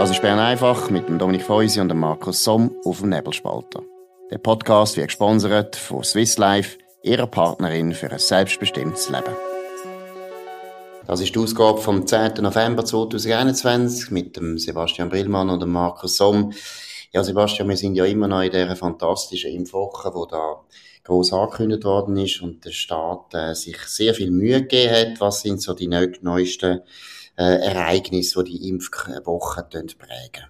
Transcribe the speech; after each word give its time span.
Das 0.00 0.10
ist 0.10 0.22
Bern 0.22 0.38
einfach 0.38 0.88
mit 0.88 1.10
dem 1.10 1.18
Dominik 1.18 1.42
Feusi 1.42 1.78
und 1.78 1.90
dem 1.90 1.98
Markus 1.98 2.42
Somm 2.42 2.74
auf 2.86 3.00
dem 3.00 3.10
Nebelspalter. 3.10 3.82
Der 4.30 4.38
Podcast 4.38 4.96
wird 4.96 5.08
gesponsert 5.08 5.76
von 5.76 6.02
Swiss 6.02 6.38
Life, 6.38 6.78
ihrer 7.02 7.26
Partnerin 7.26 7.92
für 7.92 8.10
ein 8.10 8.18
selbstbestimmtes 8.18 9.10
Leben. 9.10 9.36
Das 11.06 11.20
ist 11.20 11.34
die 11.34 11.38
Ausgabe 11.38 11.82
vom 11.82 12.06
10. 12.06 12.32
November 12.40 12.82
2021 12.82 14.10
mit 14.10 14.38
dem 14.38 14.56
Sebastian 14.56 15.10
Brillmann 15.10 15.50
und 15.50 15.60
dem 15.60 15.72
Markus 15.72 16.16
Somm. 16.16 16.54
Ja, 17.12 17.22
Sebastian, 17.22 17.68
wir 17.68 17.76
sind 17.76 17.94
ja 17.94 18.06
immer 18.06 18.26
noch 18.26 18.40
in 18.40 18.52
dieser 18.52 18.76
fantastischen 18.76 19.52
Impfwoche, 19.52 20.14
wo 20.14 20.24
da 20.24 20.62
groß 21.04 21.34
angekündigt 21.34 21.84
worden 21.84 22.16
ist 22.16 22.40
und 22.40 22.64
der 22.64 22.70
Staat 22.70 23.34
äh, 23.34 23.54
sich 23.54 23.76
sehr 23.80 24.14
viel 24.14 24.30
Mühe 24.30 24.62
gegeben 24.62 24.94
hat. 24.94 25.20
Was 25.20 25.42
sind 25.42 25.60
so 25.60 25.74
die 25.74 25.88
neuesten 25.88 26.80
äh, 27.40 27.72
Ereignisse, 27.72 28.44
die 28.44 28.58
die 28.58 28.68
Impfwoche 28.68 29.62
prägen? 29.62 30.44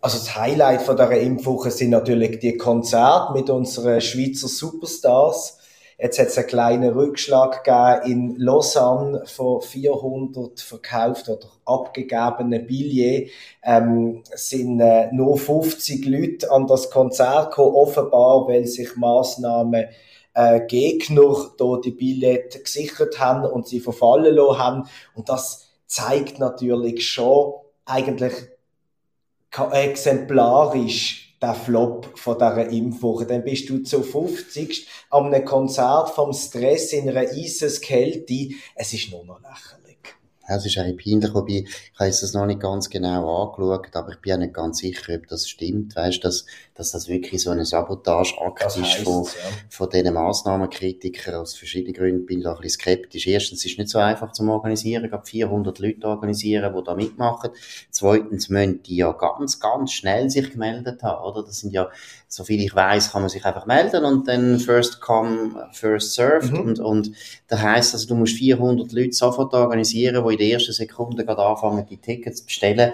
Also 0.00 0.18
das 0.18 0.36
Highlight 0.36 0.82
von 0.82 0.96
dieser 0.96 1.18
Impfwoche 1.18 1.72
sind 1.72 1.90
natürlich 1.90 2.38
die 2.38 2.56
Konzerte 2.56 3.32
mit 3.32 3.50
unseren 3.50 4.00
Schweizer 4.00 4.46
Superstars. 4.46 5.58
Jetzt 5.98 6.20
hat 6.20 6.28
es 6.28 6.38
einen 6.38 6.46
kleinen 6.46 6.92
Rückschlag 6.92 7.64
gegeben 7.64 8.12
in 8.12 8.36
Lausanne 8.36 9.24
von 9.26 9.60
400 9.60 10.60
verkauft 10.60 11.28
oder 11.28 11.48
abgegebenen 11.64 12.64
Billets. 12.68 13.32
Ähm, 13.64 14.22
sind 14.32 14.78
äh, 14.78 15.10
nur 15.12 15.36
50 15.36 16.06
Leute 16.06 16.52
an 16.52 16.68
das 16.68 16.92
Konzert 16.92 17.50
gekommen, 17.50 17.74
offenbar, 17.74 18.46
weil 18.46 18.66
sich 18.66 18.94
Massnahmen 18.94 19.86
äh, 20.34 20.60
Gegner 20.68 21.50
die 21.84 21.90
Billette 21.90 22.60
gesichert 22.60 23.18
haben 23.18 23.44
und 23.44 23.66
sie 23.66 23.80
verfallen 23.80 24.36
lassen 24.36 24.58
haben. 24.58 24.88
Und 25.16 25.28
das 25.28 25.67
zeigt 25.88 26.38
natürlich 26.38 27.08
schon 27.08 27.54
eigentlich 27.84 28.34
exemplarisch 29.72 31.36
der 31.40 31.54
Flop 31.54 32.18
von 32.18 32.34
dieser 32.34 32.68
Impfwoche. 32.68 33.26
Dann 33.26 33.44
bist 33.44 33.68
du 33.70 33.82
zu 33.82 34.02
50. 34.02 34.86
an 35.10 35.32
einem 35.32 35.44
Konzert 35.44 36.10
vom 36.10 36.32
Stress 36.32 36.92
in 36.92 37.08
einer 37.08 37.30
Eiseskälte. 37.30 38.50
Es 38.74 38.92
ist 38.92 39.10
nur 39.10 39.24
noch 39.24 39.40
lächerlich. 39.40 39.87
Es 40.48 40.64
ist 40.64 40.78
eigentlich 40.78 41.04
peinlich, 41.04 41.34
wobei 41.34 41.64
ich 41.64 41.98
habe 41.98 42.10
das 42.10 42.32
noch 42.32 42.46
nicht 42.46 42.60
ganz 42.60 42.88
genau 42.88 43.44
angeschaut, 43.44 43.94
aber 43.94 44.12
ich 44.12 44.20
bin 44.20 44.32
auch 44.32 44.38
nicht 44.38 44.54
ganz 44.54 44.78
sicher, 44.78 45.14
ob 45.14 45.26
das 45.28 45.48
stimmt. 45.48 45.94
Weißt, 45.94 46.24
dass, 46.24 46.46
dass 46.74 46.92
das 46.92 47.08
wirklich 47.08 47.42
so 47.42 47.50
eine 47.50 47.64
Sabotageakt 47.64 48.76
ist 48.76 48.94
von, 49.04 49.24
ja. 49.24 49.30
von 49.68 49.90
diesen 49.90 50.14
Massnahmenkritikern 50.14 51.34
aus 51.34 51.54
verschiedenen 51.54 51.94
Gründen. 51.94 52.26
Bin 52.26 52.40
da 52.40 52.54
ein 52.54 52.60
bisschen 52.60 52.80
skeptisch. 52.80 53.26
Erstens, 53.26 53.60
es 53.60 53.72
ist 53.72 53.78
nicht 53.78 53.90
so 53.90 53.98
einfach 53.98 54.32
zu 54.32 54.48
organisieren. 54.48 55.04
Ich 55.04 55.12
habe 55.12 55.26
400 55.26 55.78
Leute 55.80 56.06
organisieren, 56.06 56.74
die 56.74 56.84
da 56.84 56.94
mitmachen. 56.94 57.50
Zweitens 57.90 58.48
müssen 58.48 58.82
die 58.82 58.96
ja 58.96 59.12
ganz, 59.12 59.60
ganz 59.60 59.92
schnell 59.92 60.30
sich 60.30 60.50
gemeldet 60.50 61.02
haben, 61.02 61.24
oder? 61.24 61.42
Das 61.44 61.60
sind 61.60 61.72
ja, 61.72 61.90
soviel 62.26 62.60
ich 62.60 62.74
weiß, 62.74 63.12
kann 63.12 63.22
man 63.22 63.28
sich 63.28 63.44
einfach 63.44 63.66
melden 63.66 64.04
und 64.04 64.28
dann 64.28 64.58
first 64.58 65.00
come, 65.00 65.68
first 65.72 66.14
served. 66.14 66.52
Mhm. 66.52 66.60
Und, 66.60 66.80
und 66.80 67.12
das 67.48 67.60
heisst 67.60 67.94
also, 67.94 68.08
du 68.08 68.14
musst 68.14 68.36
400 68.36 68.92
Leute 68.92 69.12
sofort 69.12 69.52
organisieren, 69.54 70.24
die 70.28 70.37
in 70.38 70.46
der 70.46 70.54
ersten 70.54 70.72
Sekunde 70.72 71.24
gerade 71.24 71.42
anfangen, 71.42 71.86
die 71.88 71.96
Tickets 71.96 72.38
zu 72.38 72.46
bestellen. 72.46 72.92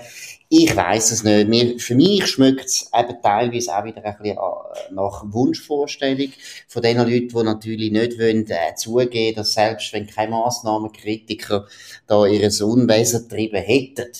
Ich 0.48 0.74
weiß 0.74 1.10
es 1.10 1.24
nicht. 1.24 1.48
Mir, 1.48 1.78
für 1.78 1.94
mich 1.94 2.26
schmeckt 2.26 2.66
es 2.66 2.90
eben 2.94 3.20
teilweise 3.22 3.76
auch 3.76 3.84
wieder 3.84 4.04
ein 4.04 4.16
bisschen 4.16 4.36
äh, 4.36 4.92
nach 4.92 5.24
Wunschvorstellung 5.26 6.32
von 6.68 6.82
den 6.82 6.98
Leuten, 6.98 7.28
die 7.28 7.42
natürlich 7.42 7.92
nicht 7.92 8.18
wollen, 8.18 8.46
äh, 8.48 8.74
zugeben, 8.76 9.36
dass 9.36 9.54
selbst 9.54 9.92
wenn 9.92 10.06
keine 10.06 10.30
Massnahmenkritiker 10.32 11.66
da 12.06 12.26
ihres 12.26 12.60
Unwesen 12.60 13.28
getrieben 13.28 13.62
hätten, 13.62 14.10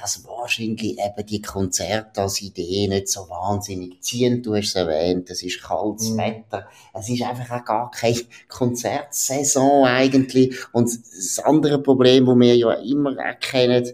dass 0.00 0.24
wahrscheinlich 0.26 0.98
eben 0.98 1.26
die 1.26 1.42
Konzerte 1.42 2.22
als 2.22 2.40
Idee 2.42 2.88
nicht 2.88 3.08
so 3.08 3.28
wahnsinnig 3.28 4.00
ziehen. 4.02 4.42
Du 4.42 4.54
hast 4.54 4.68
es 4.68 4.74
erwähnt, 4.74 5.30
es 5.30 5.42
ist 5.42 5.62
kaltes 5.62 6.10
mm. 6.10 6.18
Wetter. 6.18 6.68
Es 6.94 7.08
ist 7.08 7.22
einfach 7.22 7.60
auch 7.60 7.64
gar 7.64 7.90
keine 7.90 8.20
Konzertsaison 8.48 9.86
eigentlich. 9.86 10.56
Und 10.72 10.90
das 10.90 11.38
andere 11.40 11.82
Problem, 11.82 12.26
das 12.26 12.36
wir 12.36 12.56
ja 12.56 12.72
immer 12.74 13.16
erkennen, 13.18 13.92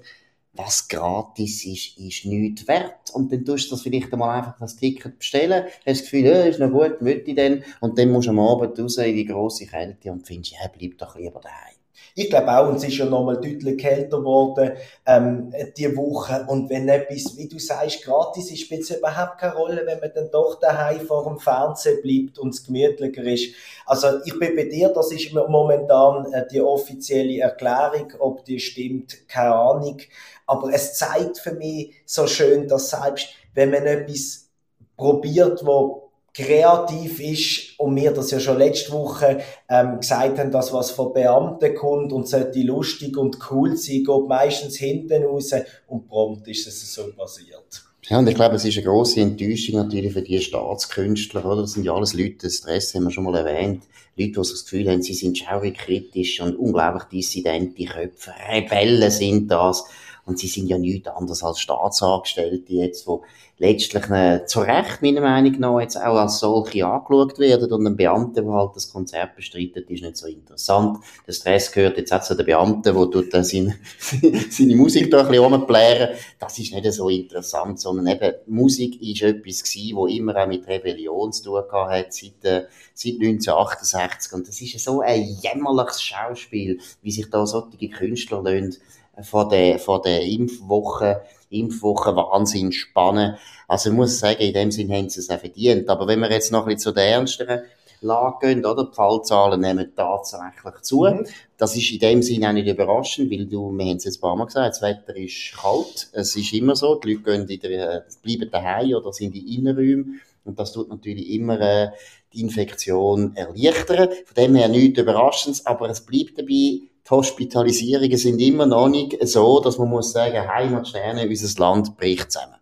was 0.53 0.88
gratis 0.88 1.65
ist, 1.65 1.98
ist 1.98 2.26
nichts 2.26 2.69
wert. 2.69 3.10
Und 3.12 3.32
dann 3.32 3.44
tust 3.44 3.66
du 3.66 3.75
das 3.75 3.82
vielleicht 3.82 4.12
einmal 4.12 4.38
einfach 4.38 4.56
das 4.59 4.76
Ticket 4.76 5.19
bestellen, 5.19 5.65
hast 5.65 5.86
das 5.86 6.03
Gefühl, 6.03 6.26
ja, 6.26 6.42
ist 6.44 6.60
noch 6.60 6.71
gut, 6.71 7.03
möchte 7.03 7.31
ich 7.31 7.36
denn? 7.36 7.65
Und 7.81 7.98
dann 7.98 8.10
musst 8.10 8.28
du 8.28 8.31
am 8.31 8.38
Abend 8.38 8.78
raus 8.78 8.98
in 8.98 9.16
die 9.16 9.25
grosse 9.25 9.66
Kälte 9.66 10.12
und 10.12 10.26
findest, 10.26 10.53
ja, 10.53 10.71
bleib 10.76 10.98
doch 10.98 11.16
lieber 11.16 11.41
daheim. 11.41 11.75
Ich 12.15 12.31
glaube 12.31 12.56
auch, 12.56 12.69
und 12.69 12.77
es 12.77 12.84
ist 12.84 12.97
ja 12.97 13.06
nochmal 13.06 13.37
deutlich 13.37 13.78
kälter 13.78 14.19
geworden, 14.19 14.72
ähm, 15.06 15.53
die 15.77 15.97
Woche. 15.97 16.44
Und 16.49 16.71
wenn 16.71 16.88
etwas, 16.88 17.37
wie 17.37 17.49
du 17.49 17.59
sagst, 17.59 18.05
gratis 18.05 18.50
ist, 18.50 18.60
spielt 18.60 18.82
es 18.82 18.91
überhaupt 18.91 19.38
keine 19.38 19.55
Rolle, 19.55 19.82
wenn 19.84 20.00
man 20.00 20.12
dann 20.15 20.31
doch 20.31 20.59
daheim 20.60 21.00
vor 21.06 21.25
dem 21.25 21.38
Fernsehen 21.38 22.00
bleibt 22.03 22.38
und 22.38 22.54
es 22.54 22.65
gemütlicher 22.65 23.25
ist. 23.25 23.54
Also, 23.87 24.21
ich 24.25 24.38
bin 24.38 24.56
bei 24.56 24.65
dir, 24.65 24.88
das 24.91 25.12
ist 25.12 25.33
momentan 25.33 26.33
äh, 26.33 26.47
die 26.50 26.60
offizielle 26.60 27.41
Erklärung, 27.41 28.12
ob 28.19 28.44
die 28.44 28.60
stimmt, 28.60 29.28
keine 29.28 29.54
Ahnung. 29.54 29.99
Aber 30.47 30.72
es 30.72 30.94
zeigt 30.94 31.38
für 31.38 31.53
mich 31.53 31.94
so 32.06 32.27
schön, 32.27 32.69
dass 32.69 32.91
selbst 32.91 33.28
wenn 33.54 33.71
man 33.71 33.87
etwas 33.87 34.50
probiert, 34.97 35.65
wo 35.65 36.03
kreativ 36.34 37.21
ist 37.21 37.78
und 37.78 37.95
mir 37.95 38.11
das 38.11 38.33
ja 38.33 38.41
schon 38.41 38.59
letzte 38.59 38.93
Woche 38.93 39.41
ähm, 39.69 40.00
gesagt 40.00 40.39
haben, 40.39 40.50
dass 40.50 40.72
was 40.72 40.91
von 40.91 41.12
Beamten 41.12 41.75
kommt 41.77 42.12
und 42.12 42.28
sollte 42.28 42.61
lustig 42.62 43.17
und 43.17 43.39
cool 43.50 43.77
sein, 43.77 44.03
geht 44.05 44.28
meistens 44.28 44.77
hinten 44.77 45.22
raus 45.22 45.53
und 45.87 46.09
prompt 46.09 46.49
ist 46.49 46.67
es 46.67 46.93
so 46.93 47.05
passiert. 47.12 47.84
Ja, 48.09 48.19
und 48.19 48.28
ich 48.28 48.34
glaube, 48.34 48.56
es 48.56 48.65
ist 48.65 48.77
eine 48.77 48.84
grosse 48.84 49.21
Enttäuschung 49.21 49.77
natürlich 49.77 50.12
für 50.12 50.21
die 50.21 50.39
Staatskünstler, 50.39 51.45
oder? 51.47 51.62
Das 51.62 51.72
sind 51.72 51.84
ja 51.84 51.95
alles 51.95 52.12
Leute, 52.12 52.51
Stress 52.51 52.95
haben 52.95 53.05
wir 53.05 53.11
schon 53.11 53.25
mal 53.25 53.37
erwähnt. 53.37 53.84
Leute, 54.16 54.31
die 54.31 54.33
das 54.33 54.65
Gefühl 54.65 54.91
haben, 54.91 55.03
sie 55.03 55.15
sind 55.15 55.39
schaurig 55.39 55.78
kritisch 55.78 56.41
und 56.41 56.56
unglaublich 56.56 57.05
dissidente 57.05 57.84
Köpfe. 57.84 58.33
Rebellen 58.51 59.11
sind 59.11 59.51
das. 59.51 59.84
Und 60.26 60.38
sie 60.38 60.48
sind 60.48 60.68
ja 60.68 60.78
nichts 60.78 61.08
anderes 61.08 61.42
als 61.42 61.60
Staatsangestellte 61.60 62.72
jetzt, 62.72 63.06
wo 63.06 63.24
letztlich 63.58 64.10
äh, 64.10 64.44
zu 64.46 64.60
Recht, 64.60 65.00
meiner 65.02 65.20
Meinung 65.20 65.52
nach, 65.60 65.80
jetzt 65.80 65.96
auch 65.96 66.16
als 66.16 66.40
solche 66.40 66.86
angeschaut 66.86 67.38
werden. 67.38 67.70
Und 67.72 67.86
ein 67.86 67.96
Beamter, 67.96 68.42
der 68.42 68.52
halt 68.52 68.74
das 68.74 68.92
Konzert 68.92 69.36
bestreitet, 69.36 69.88
ist 69.90 70.02
nicht 70.02 70.16
so 70.16 70.26
interessant. 70.26 70.98
Der 71.26 71.32
Stress 71.32 71.70
gehört 71.70 71.98
jetzt 71.98 72.12
auch 72.12 72.22
zu 72.22 72.34
den 72.34 72.46
Beamten, 72.46 72.94
wo 72.94 73.06
tut 73.06 73.32
dann 73.32 73.44
seine, 73.44 73.76
seine 74.50 74.76
Musik 74.76 75.10
da 75.10 75.20
ein 75.20 75.28
bisschen 75.28 75.44
rumplären. 75.44 76.16
Das 76.41 76.58
ist 76.58 76.72
nicht 76.72 76.92
so 76.92 77.08
interessant, 77.08 77.78
sondern 77.78 78.06
eben, 78.08 78.34
Musik 78.46 79.00
ist 79.00 79.22
etwas 79.22 79.62
gewesen, 79.62 79.96
wo 79.96 80.06
immer 80.06 80.36
auch 80.36 80.48
mit 80.48 80.66
Rebellion 80.66 81.32
zu 81.32 81.44
tun 81.44 81.62
hat, 81.70 82.12
seit, 82.12 82.44
äh, 82.44 82.64
seit 82.92 83.14
1968. 83.14 84.32
Und 84.32 84.48
das 84.48 84.60
ist 84.60 84.78
so 84.80 85.00
ein 85.00 85.22
jämmerliches 85.42 86.02
Schauspiel, 86.02 86.80
wie 87.02 87.12
sich 87.12 87.30
da 87.30 87.46
solche 87.46 87.88
Künstler 87.88 88.42
lassen, 88.42 88.78
von 89.22 89.48
der, 89.48 89.78
von 89.78 90.02
der 90.02 90.22
Impfwoche, 90.22 91.22
Impfwoche 91.50 92.16
Wahnsinn 92.16 92.72
spannen. 92.72 93.36
Also 93.69 93.91
ich 93.91 93.97
muss 93.97 94.19
sagen, 94.19 94.41
in 94.41 94.52
dem 94.52 94.70
Sinn 94.70 94.92
haben 94.92 95.08
sie 95.08 95.20
es 95.20 95.30
auch 95.30 95.38
verdient. 95.38 95.88
Aber 95.88 96.06
wenn 96.06 96.20
wir 96.20 96.30
jetzt 96.30 96.52
noch 96.52 96.62
ein 96.62 96.75
bisschen 96.75 96.80
zu 96.80 96.92
der 96.92 97.06
ernsteren 97.06 97.62
Lage 98.00 98.48
gehen, 98.48 98.66
oder? 98.66 98.84
Die 98.84 98.94
Fallzahlen 98.94 99.60
nehmen 99.60 99.92
tatsächlich 99.97 100.82
zu. 100.82 101.04
Mhm. 101.04 101.26
Das 101.56 101.76
ist 101.76 101.91
in 101.91 101.98
dem 101.98 102.22
Sinn 102.22 102.44
auch 102.44 102.53
nicht 102.53 102.69
überraschend, 102.69 103.30
weil 103.30 103.47
du, 103.47 103.72
wir 103.72 103.86
haben 103.86 103.97
es 103.97 104.04
jetzt 104.04 104.19
ein 104.19 104.20
paar 104.20 104.36
Mal 104.36 104.44
gesagt, 104.44 104.76
das 104.76 104.82
Wetter 104.82 105.16
ist 105.16 105.54
kalt. 105.56 106.08
Es 106.12 106.36
ist 106.36 106.53
immer 106.53 106.76
so. 106.76 106.97
Die 106.97 107.14
Leute 107.14 107.22
gehen 107.22 107.48
in 107.48 107.60
der, 107.60 108.06
bleiben 108.22 108.50
daheim 108.50 108.94
oder 108.94 109.12
sind 109.12 109.34
in 109.34 109.47
Innenräumen. 109.47 110.20
Und 110.44 110.58
das 110.58 110.72
tut 110.72 110.88
natürlich 110.91 111.30
immer 111.30 111.58
äh, 111.60 111.91
die 112.32 112.42
Infektion 112.42 113.34
erleichtern. 113.34 114.10
Von 114.26 114.34
dem 114.36 114.54
her 114.54 114.69
nichts 114.69 114.98
Überraschendes, 114.98 115.64
aber 115.64 115.88
es 115.88 116.03
bleibt 116.03 116.38
dabei, 116.38 116.80
die 117.06 117.10
Hospitalisierungen 117.10 118.16
sind 118.16 118.41
immer 118.41 118.66
noch 118.66 118.88
nicht 118.88 119.16
so, 119.26 119.60
dass 119.60 119.78
man 119.78 119.91
muss 119.91 120.12
sagen, 120.12 120.48
Heimatsterne, 120.48 121.28
unser 121.28 121.60
Land 121.60 121.97
bricht 121.97 122.33
zusammen. 122.33 122.54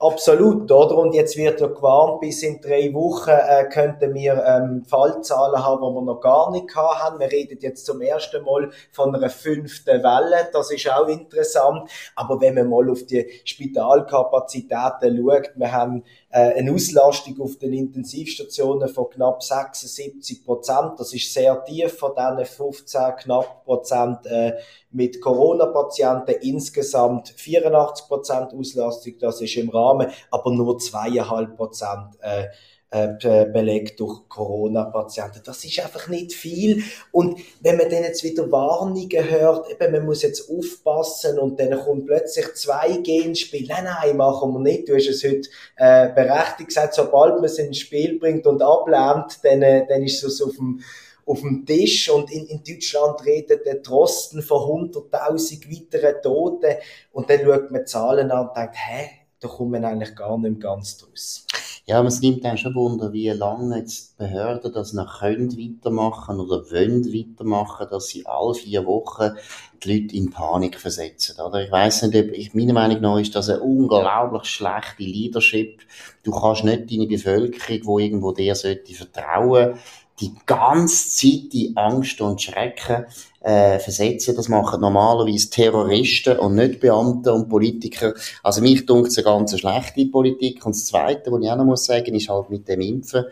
Absolut, 0.00 0.70
oder? 0.70 0.98
Und 0.98 1.14
jetzt 1.14 1.36
wird 1.36 1.60
ja 1.60 1.68
gewarnt, 1.68 2.20
bis 2.20 2.42
in 2.42 2.60
drei 2.60 2.92
Wochen 2.92 3.30
äh, 3.30 3.64
könnten 3.72 4.12
wir 4.12 4.44
ähm, 4.44 4.84
Fallzahlen 4.84 5.64
haben, 5.64 5.82
die 5.82 5.94
wir 5.94 6.02
noch 6.02 6.20
gar 6.20 6.50
nicht 6.50 6.74
haben. 6.74 7.20
Wir 7.20 7.30
reden 7.30 7.58
jetzt 7.60 7.86
zum 7.86 8.00
ersten 8.02 8.44
Mal 8.44 8.70
von 8.90 9.14
einer 9.14 9.30
fünften 9.30 10.02
Welle. 10.02 10.48
Das 10.52 10.70
ist 10.72 10.90
auch 10.90 11.06
interessant. 11.06 11.88
Aber 12.16 12.40
wenn 12.40 12.54
man 12.54 12.68
mal 12.68 12.90
auf 12.90 13.04
die 13.06 13.26
Spitalkapazitäten 13.44 15.16
schaut, 15.16 15.50
wir 15.54 15.72
haben 15.72 16.02
eine 16.38 16.72
Auslastung 16.72 17.40
auf 17.40 17.56
den 17.58 17.72
Intensivstationen 17.72 18.88
von 18.88 19.08
knapp 19.10 19.42
76 19.42 20.44
Prozent. 20.44 20.92
Das 20.98 21.14
ist 21.14 21.32
sehr 21.32 21.64
tief 21.64 21.96
von 21.96 22.12
diesen 22.16 22.44
15 22.44 23.16
knapp 23.18 23.64
Prozent 23.64 24.26
äh, 24.26 24.54
mit 24.90 25.20
Corona-Patienten. 25.20 26.34
Insgesamt 26.42 27.28
84 27.28 28.08
Prozent 28.08 28.52
Auslastung, 28.52 29.14
das 29.20 29.40
ist 29.40 29.56
im 29.56 29.68
Rahmen, 29.68 30.10
aber 30.30 30.50
nur 30.50 30.78
zweieinhalb 30.78 31.56
Prozent 31.56 32.18
äh, 32.20 32.46
äh, 32.94 33.46
belegt 33.46 33.98
durch 33.98 34.28
Corona-Patienten. 34.28 35.42
Das 35.44 35.64
ist 35.64 35.80
einfach 35.80 36.08
nicht 36.08 36.32
viel. 36.32 36.82
Und 37.10 37.40
wenn 37.60 37.76
man 37.76 37.90
dann 37.90 38.04
jetzt 38.04 38.22
wieder 38.22 38.50
Warnungen 38.52 39.30
hört, 39.30 39.70
eben, 39.70 39.92
man 39.92 40.06
muss 40.06 40.22
jetzt 40.22 40.48
aufpassen 40.48 41.38
und 41.38 41.58
dann 41.58 41.78
kommt 41.78 42.06
plötzlich 42.06 42.46
2G 42.46 43.24
ins 43.24 43.40
Spiel. 43.40 43.66
Nein, 43.68 43.84
nein, 43.84 44.16
machen 44.16 44.52
wir 44.52 44.60
nicht. 44.60 44.88
Du 44.88 44.94
hast 44.94 45.08
es 45.08 45.24
heute 45.24 45.48
äh, 45.76 46.12
berechtigt 46.14 46.68
gesagt, 46.68 46.94
sobald 46.94 47.34
man 47.36 47.44
es 47.44 47.58
ins 47.58 47.78
Spiel 47.78 48.18
bringt 48.18 48.46
und 48.46 48.62
ablehnt, 48.62 49.40
dann, 49.42 49.62
äh, 49.62 49.86
dann 49.88 50.02
ist 50.02 50.22
es 50.22 50.40
auf 50.40 50.56
dem 50.56 50.80
auf 51.26 51.40
dem 51.40 51.64
Tisch 51.64 52.10
und 52.10 52.30
in, 52.30 52.46
in 52.48 52.62
Deutschland 52.62 53.24
redet 53.24 53.64
der 53.64 53.82
Trosten 53.82 54.42
von 54.42 54.90
100.000 54.92 55.70
weiteren 55.70 56.20
Toten 56.20 56.76
und 57.12 57.30
dann 57.30 57.40
schaut 57.40 57.70
man 57.70 57.86
Zahlen 57.86 58.30
an 58.30 58.48
und 58.48 58.56
denkt, 58.56 58.74
hä, 58.76 59.08
da 59.40 59.48
kommt 59.48 59.70
man 59.70 59.84
eigentlich 59.84 60.14
gar 60.14 60.38
nicht 60.38 60.60
ganz 60.60 60.98
draus. 60.98 61.46
Ja, 61.86 61.98
aber 61.98 62.08
es 62.08 62.22
nimmt 62.22 62.42
dann 62.42 62.56
schon 62.56 62.74
Wunder, 62.74 63.12
wie 63.12 63.28
lange 63.28 63.76
jetzt 63.76 64.12
die 64.12 64.24
Behörden 64.24 64.72
das 64.72 64.94
noch 64.94 65.20
können 65.20 65.52
weitermachen 65.52 66.40
oder 66.40 66.64
wollen 66.70 67.04
weitermachen, 67.12 67.86
dass 67.90 68.06
sie 68.06 68.24
alle 68.24 68.54
vier 68.54 68.86
Wochen 68.86 69.36
die 69.82 69.92
Leute 69.92 70.16
in 70.16 70.30
Panik 70.30 70.80
versetzen. 70.80 71.38
Oder? 71.42 71.62
Ich 71.62 71.70
weiß 71.70 72.04
nicht, 72.04 72.16
ob, 72.16 72.32
ich, 72.32 72.54
meiner 72.54 72.72
Meinung 72.72 73.02
nach 73.02 73.18
ist 73.18 73.34
das 73.34 73.50
eine 73.50 73.60
unglaublich 73.60 74.44
schlechte 74.46 75.02
Leadership. 75.02 75.82
Du 76.22 76.30
kannst 76.30 76.64
nicht 76.64 76.90
deine 76.90 77.06
Bevölkerung, 77.06 77.98
die 77.98 78.04
irgendwo 78.04 78.32
dir 78.32 78.54
sollte 78.54 78.94
vertrauen, 78.94 79.74
die 80.20 80.32
ganze 80.46 81.08
Zeit 81.10 81.52
die 81.52 81.72
Angst 81.74 82.20
und 82.20 82.40
Schrecken 82.40 83.06
äh, 83.40 83.78
versetzen. 83.78 84.36
Das 84.36 84.48
machen 84.48 84.80
normalerweise 84.80 85.50
Terroristen 85.50 86.38
und 86.38 86.54
nicht 86.54 86.80
Beamte 86.80 87.32
und 87.32 87.48
Politiker. 87.48 88.14
Also 88.42 88.60
mich 88.60 88.86
dunkt 88.86 89.08
es 89.08 89.18
eine 89.18 89.24
ganz 89.24 89.58
schlechte 89.58 90.06
Politik. 90.06 90.64
Und 90.64 90.74
das 90.74 90.86
Zweite, 90.86 91.32
was 91.32 91.42
ich 91.42 91.50
auch 91.50 91.56
noch 91.56 91.64
muss 91.64 91.84
sagen, 91.84 92.14
ist 92.14 92.28
halt 92.28 92.50
mit 92.50 92.68
dem 92.68 92.80
Impfen. 92.80 93.24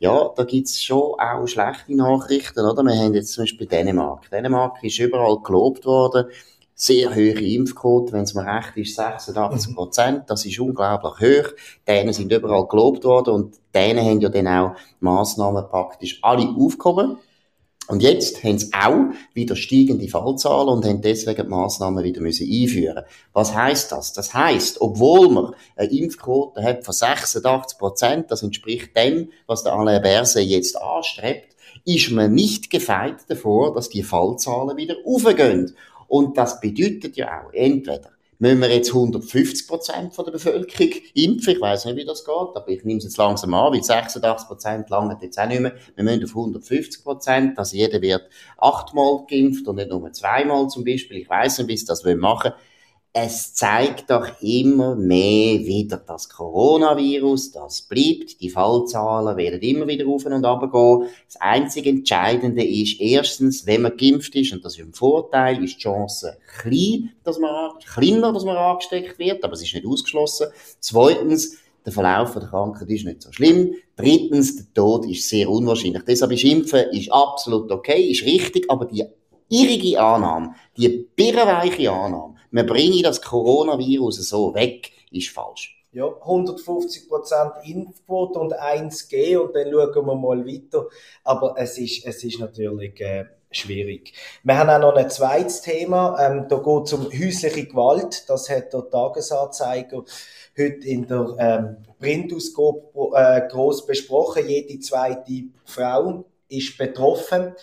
Ja, 0.00 0.30
da 0.34 0.42
gibt's 0.42 0.82
schon 0.82 1.14
auch 1.20 1.46
schlechte 1.46 1.94
Nachrichten, 1.94 2.66
oder? 2.66 2.82
Wir 2.82 2.98
haben 2.98 3.14
jetzt 3.14 3.34
zum 3.34 3.42
Beispiel 3.42 3.68
Dänemark. 3.68 4.28
Dänemark 4.30 4.82
ist 4.82 4.98
überall 4.98 5.38
gelobt 5.42 5.84
worden 5.84 6.26
sehr 6.74 7.14
hohe 7.14 7.40
Impfquote, 7.40 8.12
wenn 8.12 8.22
es 8.22 8.34
mir 8.34 8.46
recht 8.46 8.76
ist, 8.76 8.96
86 8.96 9.74
Prozent. 9.74 10.24
Das 10.28 10.44
ist 10.44 10.58
unglaublich 10.58 11.12
hoch. 11.20 11.52
Dänen 11.86 12.12
sind 12.12 12.32
überall 12.32 12.66
gelobt 12.66 13.04
worden 13.04 13.34
und 13.34 13.56
Dänen 13.74 14.04
haben 14.04 14.20
ja 14.20 14.28
dann 14.28 14.48
auch 14.48 14.74
Massnahmen 15.00 15.64
praktisch 15.68 16.18
alle 16.22 16.48
aufgehoben. 16.48 17.18
Und 17.88 18.00
jetzt 18.00 18.42
haben 18.44 18.58
sie 18.58 18.70
auch 18.72 19.12
wieder 19.34 19.56
steigende 19.56 20.08
Fallzahlen 20.08 20.68
und 20.68 20.84
haben 20.84 21.02
deswegen 21.02 21.42
die 21.42 21.48
Massnahmen 21.48 22.04
wieder 22.04 22.20
müssen 22.20 22.48
einführen. 22.48 23.04
Was 23.32 23.54
heißt 23.54 23.90
das? 23.90 24.12
Das 24.12 24.32
heißt, 24.32 24.80
obwohl 24.80 25.28
man 25.28 25.54
eine 25.76 25.90
Impfquote 25.90 26.62
hat 26.62 26.84
von 26.84 26.94
86 26.94 27.78
Prozent, 27.78 28.30
das 28.30 28.42
entspricht 28.42 28.96
dem, 28.96 29.30
was 29.46 29.64
der 29.64 29.72
Alain 29.72 30.00
Berset 30.00 30.46
jetzt 30.46 30.80
anstrebt, 30.80 31.56
ist 31.84 32.10
man 32.12 32.32
nicht 32.32 32.70
gefeit 32.70 33.16
davor, 33.28 33.74
dass 33.74 33.88
die 33.88 34.04
Fallzahlen 34.04 34.76
wieder 34.76 34.94
aufgehen. 35.04 35.74
Und 36.12 36.36
das 36.36 36.60
bedeutet 36.60 37.16
ja 37.16 37.40
auch, 37.40 37.54
entweder 37.54 38.10
müssen 38.38 38.60
wir 38.60 38.70
jetzt 38.70 38.90
150 38.90 39.66
Prozent 39.66 40.12
der 40.18 40.30
Bevölkerung 40.30 40.92
impfen. 41.14 41.54
Ich 41.54 41.60
weiß 41.60 41.86
nicht, 41.86 41.96
wie 41.96 42.04
das 42.04 42.22
geht, 42.22 42.34
aber 42.54 42.68
ich 42.68 42.84
nehme 42.84 42.98
es 42.98 43.04
jetzt 43.04 43.16
langsam 43.16 43.54
an, 43.54 43.72
weil 43.72 43.82
86 43.82 44.46
Prozent 44.46 44.90
lange 44.90 45.16
jetzt 45.22 45.38
auch 45.40 45.46
nicht 45.46 45.62
mehr. 45.62 45.72
Wir 45.94 46.04
müssen 46.04 46.24
auf 46.24 46.36
150 46.36 47.02
Prozent, 47.02 47.58
also 47.58 47.74
jeder 47.74 48.02
wird 48.02 48.28
achtmal 48.58 49.24
geimpft 49.26 49.66
und 49.66 49.76
nicht 49.76 49.88
nur 49.88 50.12
zweimal 50.12 50.68
zum 50.68 50.84
Beispiel. 50.84 51.16
Ich 51.16 51.30
weiß 51.30 51.60
nicht, 51.60 51.68
wie 51.68 51.76
sie 51.78 51.86
das 51.86 52.04
machen 52.04 52.52
wollen 52.52 52.54
es 53.14 53.52
zeigt 53.52 54.08
doch 54.08 54.26
immer 54.40 54.96
mehr 54.96 55.58
wieder 55.60 55.98
das 55.98 56.30
Coronavirus, 56.30 57.52
das 57.52 57.82
bleibt, 57.82 58.40
die 58.40 58.48
Fallzahlen 58.48 59.36
werden 59.36 59.60
immer 59.60 59.86
wieder 59.86 60.06
rauf 60.06 60.24
und 60.24 60.32
runter 60.32 60.70
gehen. 60.72 61.08
Das 61.26 61.38
einzige 61.38 61.90
Entscheidende 61.90 62.64
ist, 62.64 62.98
erstens, 63.00 63.66
wenn 63.66 63.82
man 63.82 63.98
geimpft 63.98 64.34
ist, 64.34 64.54
und 64.54 64.64
das 64.64 64.78
ist 64.78 64.84
ein 64.84 64.94
Vorteil, 64.94 65.62
ist 65.62 65.76
die 65.76 65.82
Chance 65.82 66.38
klein, 66.60 67.10
dass 67.22 67.38
man, 67.38 67.72
kleiner, 67.84 68.32
dass 68.32 68.46
man 68.46 68.56
angesteckt 68.56 69.18
wird, 69.18 69.44
aber 69.44 69.52
es 69.52 69.62
ist 69.62 69.74
nicht 69.74 69.86
ausgeschlossen. 69.86 70.46
Zweitens, 70.80 71.58
der 71.84 71.92
Verlauf 71.92 72.32
der 72.32 72.48
Krankheit 72.48 72.88
ist 72.88 73.04
nicht 73.04 73.22
so 73.22 73.30
schlimm. 73.32 73.74
Drittens, 73.94 74.56
der 74.56 74.72
Tod 74.72 75.04
ist 75.04 75.28
sehr 75.28 75.50
unwahrscheinlich. 75.50 76.04
Deshalb 76.04 76.32
ist 76.32 76.44
Impfen 76.44 76.90
ist 76.92 77.12
absolut 77.12 77.70
okay, 77.70 78.10
ist 78.10 78.24
richtig, 78.24 78.70
aber 78.70 78.86
die 78.86 79.04
irrige 79.50 80.00
Annahme, 80.00 80.54
die 80.76 80.88
birrenweiche 81.14 81.90
Annahme, 81.90 82.36
man 82.52 82.66
bringe 82.66 83.02
das 83.02 83.20
Coronavirus 83.20 84.28
so 84.28 84.54
weg, 84.54 84.92
ist 85.10 85.30
falsch. 85.30 85.78
Ja, 85.92 86.04
150% 86.04 87.64
Impfquote 87.64 88.38
und 88.38 88.54
1G 88.54 89.36
und 89.36 89.54
dann 89.54 89.70
schauen 89.70 90.06
wir 90.06 90.14
mal 90.14 90.46
weiter. 90.46 90.86
Aber 91.24 91.54
es 91.58 91.76
ist, 91.76 92.06
es 92.06 92.24
ist 92.24 92.40
natürlich 92.40 92.98
äh, 93.00 93.26
schwierig. 93.50 94.14
Wir 94.42 94.56
haben 94.56 94.70
auch 94.70 94.78
noch 94.78 94.96
ein 94.96 95.10
zweites 95.10 95.60
Thema. 95.60 96.16
Ähm, 96.18 96.46
da 96.48 96.56
geht 96.56 96.84
es 96.84 96.92
um 96.94 97.04
häusliche 97.06 97.66
Gewalt. 97.66 98.24
Das 98.28 98.48
hat 98.48 98.72
der 98.72 98.88
Tagesanzeiger 98.88 100.04
heute 100.56 100.86
in 100.86 101.06
der 101.06 101.36
ähm, 101.38 101.76
Printausgabe 101.98 103.14
äh, 103.14 103.48
groß 103.48 103.84
besprochen. 103.84 104.48
Jede 104.48 104.78
zweite 104.80 105.44
Frau 105.64 106.24
ist 106.48 106.78
betroffen. 106.78 107.54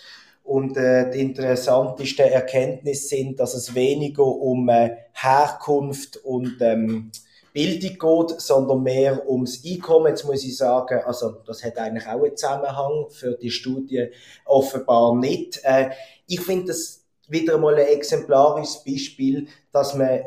Und 0.50 0.76
äh, 0.76 1.08
die 1.12 1.20
interessantesten 1.20 2.26
Erkenntnisse 2.26 3.06
sind, 3.06 3.38
dass 3.38 3.54
es 3.54 3.72
weniger 3.72 4.26
um 4.26 4.68
äh, 4.68 4.96
Herkunft 5.12 6.16
und 6.24 6.56
ähm, 6.60 7.12
Bildung 7.52 8.26
geht, 8.26 8.40
sondern 8.40 8.82
mehr 8.82 9.30
ums 9.30 9.64
Einkommen. 9.64 10.08
Jetzt 10.08 10.24
muss 10.24 10.42
ich 10.42 10.56
sagen, 10.56 11.02
also 11.06 11.36
das 11.46 11.62
hat 11.62 11.78
eigentlich 11.78 12.08
auch 12.08 12.24
einen 12.24 12.36
Zusammenhang 12.36 13.06
für 13.10 13.38
die 13.40 13.52
Studie 13.52 14.08
offenbar 14.44 15.14
nicht. 15.14 15.60
Äh, 15.62 15.90
ich 16.26 16.40
finde 16.40 16.66
das 16.66 17.04
wieder 17.28 17.56
mal 17.56 17.76
ein 17.76 17.86
exemplarisches 17.86 18.82
Beispiel, 18.82 19.46
dass 19.70 19.94
man 19.94 20.18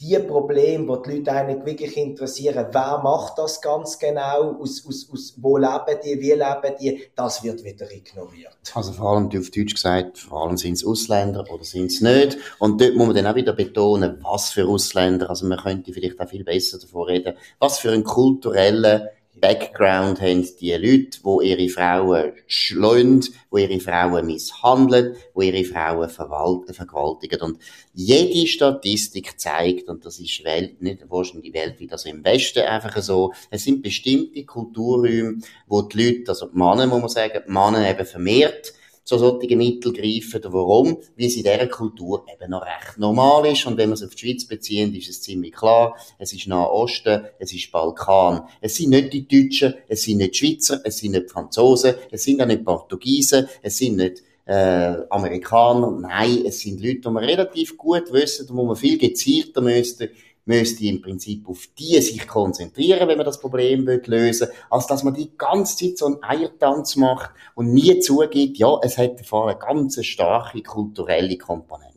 die 0.00 0.18
Probleme, 0.18 0.86
die 0.86 1.10
die 1.10 1.16
Leute 1.16 1.32
eigentlich 1.32 1.64
wirklich 1.64 1.96
interessieren, 1.96 2.66
wer 2.72 3.00
macht 3.02 3.38
das 3.38 3.60
ganz 3.60 3.98
genau, 3.98 4.56
aus, 4.60 4.84
aus, 4.86 5.08
aus 5.12 5.34
wo 5.36 5.56
leben 5.56 5.98
die, 6.04 6.20
wie 6.20 6.32
leben 6.32 6.76
die, 6.80 7.02
das 7.14 7.44
wird 7.44 7.62
wieder 7.62 7.90
ignoriert. 7.90 8.56
Also 8.74 8.92
vor 8.92 9.12
allem, 9.12 9.26
auf 9.26 9.50
Deutsch 9.50 9.74
gesagt, 9.74 10.18
vor 10.18 10.42
allem 10.42 10.56
sind 10.56 10.74
es 10.74 10.84
Ausländer 10.84 11.44
oder 11.48 11.64
sind 11.64 11.92
es 11.92 12.00
nicht. 12.00 12.38
Und 12.58 12.80
dort 12.80 12.94
muss 12.96 13.06
man 13.06 13.16
dann 13.16 13.26
auch 13.26 13.36
wieder 13.36 13.52
betonen, 13.52 14.18
was 14.22 14.50
für 14.50 14.66
Ausländer, 14.66 15.30
also 15.30 15.46
man 15.46 15.58
könnte 15.58 15.92
vielleicht 15.92 16.20
auch 16.20 16.28
viel 16.28 16.44
besser 16.44 16.78
davon 16.78 17.04
reden, 17.04 17.34
was 17.60 17.78
für 17.78 17.92
einen 17.92 18.04
kulturellen 18.04 19.08
Background 19.40 20.20
haben 20.20 20.46
die 20.60 20.72
Leute, 20.72 21.18
wo 21.22 21.40
ihre 21.40 21.68
Frauen 21.68 22.32
schlagen, 22.46 23.24
wo 23.50 23.58
ihre 23.58 23.80
Frauen 23.80 24.26
misshandeln, 24.26 25.16
wo 25.34 25.42
ihre 25.42 25.64
Frauen 25.64 26.08
vergewaltigen. 26.08 27.40
Und 27.40 27.58
jede 27.92 28.46
Statistik 28.46 29.38
zeigt, 29.38 29.88
und 29.88 30.06
das 30.06 30.18
ist 30.18 30.44
Welt, 30.44 30.80
nicht 30.80 31.04
wahrscheinlich 31.08 31.52
die 31.52 31.58
Welt 31.58 31.74
wie 31.78 31.86
das 31.86 32.04
im 32.04 32.24
Westen 32.24 32.60
einfach 32.60 32.96
so, 33.02 33.32
es 33.50 33.64
sind 33.64 33.82
bestimmte 33.82 34.44
Kulturräume, 34.44 35.38
wo 35.66 35.82
die 35.82 36.02
Leute, 36.02 36.30
also 36.30 36.46
die 36.46 36.56
Männer, 36.56 36.86
muss 36.86 37.00
man 37.00 37.08
sagen, 37.08 37.42
die 37.46 37.52
Männer 37.52 37.88
eben 37.88 38.06
vermehrt 38.06 38.72
zu 39.04 39.18
solchen 39.18 39.58
Mitteln 39.58 39.94
greifen. 39.94 40.40
Warum? 40.44 40.96
Weil 41.16 41.26
es 41.26 41.36
in 41.36 41.42
dieser 41.42 41.66
Kultur 41.66 42.24
eben 42.32 42.50
noch 42.50 42.62
recht 42.62 42.98
normal 42.98 43.46
ist. 43.52 43.66
Und 43.66 43.76
wenn 43.76 43.90
wir 43.90 43.94
es 43.94 44.02
auf 44.02 44.14
die 44.14 44.26
Schweiz 44.26 44.46
beziehen, 44.46 44.94
ist 44.94 45.10
es 45.10 45.22
ziemlich 45.22 45.52
klar. 45.52 45.94
Es 46.18 46.32
ist 46.32 46.46
Nahe 46.46 46.70
Osten, 46.70 47.24
es 47.38 47.52
ist 47.52 47.70
Balkan. 47.70 48.48
Es 48.60 48.76
sind 48.76 48.90
nicht 48.90 49.12
die 49.12 49.28
Deutschen, 49.28 49.74
es 49.88 50.02
sind 50.02 50.18
nicht 50.18 50.34
die 50.34 50.38
Schweizer, 50.38 50.80
es 50.84 50.98
sind 50.98 51.12
nicht 51.12 51.24
die 51.24 51.32
Franzosen, 51.32 51.94
es 52.10 52.24
sind 52.24 52.40
auch 52.40 52.46
nicht 52.46 52.64
Portugiesen, 52.64 53.46
es 53.62 53.76
sind 53.76 53.96
nicht 53.96 54.22
äh, 54.46 54.96
Amerikaner. 55.10 55.90
Nein, 55.90 56.44
es 56.46 56.60
sind 56.60 56.80
Leute, 56.80 57.00
die 57.00 57.10
man 57.10 57.24
relativ 57.24 57.76
gut 57.76 58.12
wissen 58.12 58.48
wo 58.50 58.64
man 58.64 58.76
viel 58.76 58.98
gezielter 58.98 59.60
müsste 59.60 60.10
müsste 60.46 60.84
im 60.84 61.00
Prinzip 61.00 61.48
auf 61.48 61.68
die 61.78 62.00
sich 62.00 62.26
konzentrieren, 62.26 63.08
wenn 63.08 63.16
man 63.16 63.26
das 63.26 63.40
Problem 63.40 63.86
lösen 63.86 64.48
will, 64.48 64.54
als 64.70 64.86
dass 64.86 65.02
man 65.02 65.14
die 65.14 65.36
ganze 65.36 65.76
Zeit 65.76 65.98
so 65.98 66.06
einen 66.06 66.22
Eiertanz 66.22 66.96
macht 66.96 67.30
und 67.54 67.72
nie 67.72 67.98
zugibt, 68.00 68.58
ja, 68.58 68.78
es 68.82 68.98
hat 68.98 69.20
vor 69.26 69.48
eine 69.48 69.58
ganz 69.58 70.04
starke 70.04 70.62
kulturelle 70.62 71.38
Komponente. 71.38 71.94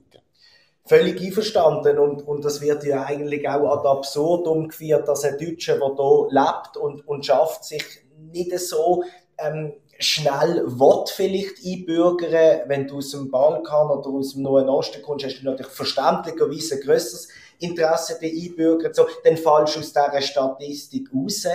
Völlig 0.86 1.22
einverstanden 1.22 2.00
und, 2.00 2.22
und 2.26 2.46
das 2.46 2.62
wird 2.62 2.86
ja 2.86 3.04
eigentlich 3.04 3.48
auch 3.50 3.78
ad 3.78 3.88
absurdum 3.88 4.70
geführt, 4.70 5.08
dass 5.08 5.26
ein 5.26 5.38
Deutscher, 5.38 5.78
der 5.78 5.96
hier 5.96 6.28
lebt 6.30 6.78
und, 6.78 7.06
und 7.08 7.26
schafft, 7.26 7.66
sich 7.66 7.84
nicht 8.32 8.58
so 8.58 9.04
ähm, 9.38 9.74
schnell 10.00 10.64
Wort 10.66 11.10
vielleicht 11.10 11.66
einbürgern. 11.66 12.62
Wenn 12.68 12.88
du 12.88 12.98
aus 12.98 13.12
dem 13.12 13.30
Balkan 13.30 13.90
oder 13.90 14.10
aus 14.10 14.34
dem 14.34 14.44
Nahen 14.44 14.70
Osten 14.70 15.02
kommst, 15.02 15.26
hast 15.26 15.40
du 15.40 15.46
natürlich 15.46 15.72
verständlicherweise 15.72 16.76
ein 16.76 16.82
grösseres 16.82 17.28
Interesse 17.60 18.18
der 18.22 18.30
Einbürger, 18.30 18.94
so, 18.94 19.06
dann 19.24 19.38
fallst 19.38 19.76
du 19.76 19.80
aus 19.80 19.94
dieser 19.94 20.22
Statistik 20.22 21.10
raus. 21.14 21.48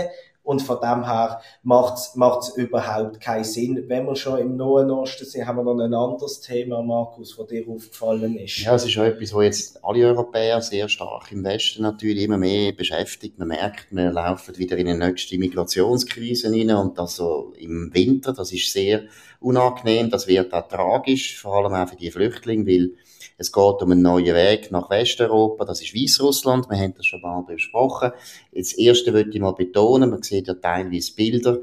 Und 0.44 0.60
von 0.60 0.80
dem 0.80 1.04
her 1.04 1.40
macht 1.62 1.98
es 1.98 2.56
überhaupt 2.56 3.20
keinen 3.20 3.44
Sinn. 3.44 3.84
Wenn 3.86 4.06
wir 4.06 4.16
schon 4.16 4.40
im 4.40 4.56
Nahen 4.56 4.90
Osten 4.90 5.24
sind, 5.24 5.46
haben 5.46 5.58
wir 5.58 5.62
noch 5.62 5.78
ein 5.80 5.94
anderes 5.94 6.40
Thema, 6.40 6.82
Markus, 6.82 7.36
das 7.36 7.46
dir 7.46 7.64
aufgefallen 7.68 8.36
ist. 8.36 8.58
Ja, 8.58 8.74
es 8.74 8.84
ist 8.84 8.98
auch 8.98 9.04
etwas, 9.04 9.32
was 9.32 9.44
jetzt 9.44 9.84
alle 9.84 10.04
Europäer 10.04 10.60
sehr 10.60 10.88
stark 10.88 11.30
im 11.30 11.44
Westen 11.44 11.82
natürlich 11.82 12.24
immer 12.24 12.38
mehr 12.38 12.72
beschäftigt. 12.72 13.38
Man 13.38 13.48
merkt, 13.48 13.86
wir 13.92 14.10
laufen 14.10 14.58
wieder 14.58 14.76
in 14.78 14.88
eine 14.88 15.06
nächste 15.06 15.38
Migrationskrise 15.38 16.52
hinein 16.52 16.76
und 16.76 16.98
das 16.98 17.14
so 17.14 17.52
im 17.56 17.94
Winter, 17.94 18.32
das 18.32 18.52
ist 18.52 18.72
sehr 18.72 19.02
unangenehm, 19.38 20.10
das 20.10 20.26
wird 20.26 20.52
auch 20.52 20.66
tragisch, 20.66 21.40
vor 21.40 21.58
allem 21.58 21.74
auch 21.74 21.88
für 21.88 21.94
die 21.94 22.10
Flüchtlinge, 22.10 22.66
weil 22.66 22.90
es 23.38 23.52
geht 23.52 23.82
um 23.82 23.92
einen 23.92 24.02
neuen 24.02 24.34
Weg 24.34 24.70
nach 24.70 24.90
Westeuropa, 24.90 25.64
das 25.64 25.82
ist 25.82 25.94
Weißrussland, 25.94 26.68
wir 26.70 26.78
haben 26.78 26.94
das 26.96 27.06
schon 27.06 27.20
mal 27.20 27.42
besprochen. 27.42 28.12
Das 28.52 28.72
erste 28.72 29.12
möchte 29.12 29.30
ich 29.30 29.40
mal 29.40 29.52
betonen, 29.52 30.10
man 30.10 30.22
sieht 30.22 30.48
ja 30.48 30.54
teilweise 30.54 31.14
Bilder, 31.14 31.58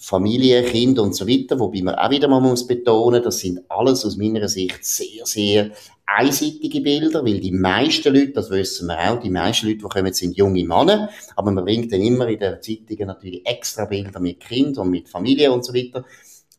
Familie, 0.00 0.62
Kinder 0.62 1.02
und 1.02 1.16
so 1.16 1.26
weiter, 1.26 1.58
wobei 1.58 1.82
man 1.82 1.96
auch 1.96 2.10
wieder 2.10 2.28
mal 2.28 2.40
muss 2.40 2.66
betonen, 2.66 3.22
das 3.22 3.40
sind 3.40 3.60
alles 3.68 4.04
aus 4.04 4.16
meiner 4.16 4.48
Sicht 4.48 4.84
sehr, 4.84 5.26
sehr 5.26 5.72
einseitige 6.06 6.80
Bilder, 6.80 7.24
weil 7.24 7.40
die 7.40 7.50
meisten 7.50 8.14
Leute, 8.14 8.30
das 8.30 8.48
wissen 8.50 8.86
wir 8.86 8.98
auch, 8.98 9.20
die 9.20 9.28
meisten 9.28 9.66
Leute, 9.66 9.78
die 9.78 9.84
kommen, 9.84 10.12
sind 10.12 10.36
junge 10.36 10.64
Männer, 10.64 11.10
aber 11.36 11.50
man 11.50 11.64
bringt 11.64 11.92
dann 11.92 12.00
immer 12.00 12.28
in 12.28 12.38
den 12.38 12.62
Zeitungen 12.62 13.08
natürlich 13.08 13.46
extra 13.46 13.84
Bilder 13.84 14.20
mit 14.20 14.40
Kind 14.40 14.78
und 14.78 14.90
mit 14.90 15.08
Familie 15.08 15.52
und 15.52 15.64
so 15.64 15.74
weiter. 15.74 16.04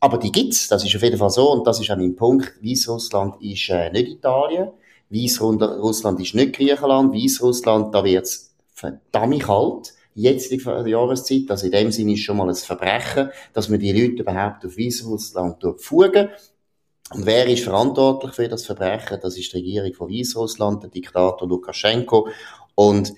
Aber 0.00 0.16
die 0.16 0.32
gibt's, 0.32 0.68
das 0.68 0.84
ist 0.84 0.96
auf 0.96 1.02
jeden 1.02 1.18
Fall 1.18 1.30
so, 1.30 1.52
und 1.52 1.66
das 1.66 1.78
ist 1.80 1.90
auch 1.90 1.96
mein 1.96 2.16
Punkt. 2.16 2.54
Weißrussland 2.62 3.42
ist 3.42 3.68
äh, 3.68 3.90
nicht 3.90 4.08
Italien, 4.08 4.70
Weißrussland 5.10 6.20
ist 6.20 6.34
nicht 6.34 6.54
Griechenland, 6.54 7.14
Weißrussland, 7.14 7.94
da 7.94 8.02
wird's 8.02 8.54
verdammt 8.72 9.42
kalt, 9.42 9.92
jetzt 10.14 10.50
der 10.50 10.86
Jahreszeit, 10.86 11.50
also 11.50 11.66
in 11.66 11.72
dem 11.72 11.92
Sinne 11.92 12.14
ist 12.14 12.20
schon 12.20 12.38
mal 12.38 12.48
ein 12.48 12.54
Verbrechen, 12.54 13.30
dass 13.52 13.68
man 13.68 13.78
die 13.78 13.92
Leute 13.92 14.22
überhaupt 14.22 14.64
auf 14.64 14.78
Weißrussland 14.78 15.62
durchfugen. 15.62 16.30
Und 17.12 17.26
wer 17.26 17.46
ist 17.46 17.64
verantwortlich 17.64 18.32
für 18.32 18.48
das 18.48 18.64
Verbrechen? 18.64 19.18
Das 19.20 19.36
ist 19.36 19.52
die 19.52 19.56
Regierung 19.58 19.92
von 19.94 20.10
Weißrussland, 20.10 20.84
der 20.84 20.90
Diktator 20.90 21.46
Lukaschenko. 21.46 22.28
Und 22.74 23.12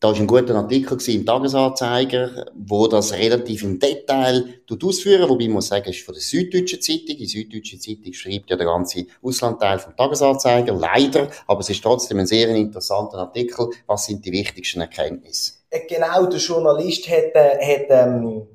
da 0.00 0.08
war 0.08 0.16
ein 0.16 0.26
guter 0.26 0.54
Artikel 0.54 0.98
im 1.10 1.26
Tagesanzeiger, 1.26 2.46
wo 2.54 2.86
das 2.86 3.12
relativ 3.12 3.62
im 3.62 3.78
Detail 3.78 4.54
ausführen, 4.82 5.28
wobei 5.28 5.44
ich 5.44 5.50
muss 5.50 5.68
sagen, 5.68 5.90
es 5.90 5.96
ist 5.96 6.06
von 6.06 6.14
der 6.14 6.22
Süddeutschen 6.22 6.80
Zeitung. 6.80 7.18
Die 7.18 7.26
Süddeutsche 7.26 7.78
Zeitung 7.78 8.14
schreibt 8.14 8.48
ja 8.48 8.56
den 8.56 8.66
ganzen 8.66 9.06
Auslandteil 9.22 9.78
vom 9.78 9.94
Tagesanzeiger, 9.94 10.72
leider, 10.72 11.28
aber 11.46 11.60
es 11.60 11.68
ist 11.68 11.82
trotzdem 11.82 12.18
ein 12.18 12.26
sehr 12.26 12.48
interessanter 12.48 13.18
Artikel. 13.18 13.68
Was 13.86 14.06
sind 14.06 14.24
die 14.24 14.32
wichtigsten 14.32 14.80
Erkenntnisse? 14.80 15.52
Äh, 15.68 15.80
genau, 15.86 16.24
der 16.24 16.40
Journalist 16.40 17.06
hat, 17.10 17.34
äh, 17.34 17.58
hat 17.60 17.86
ähm, 17.90 18.46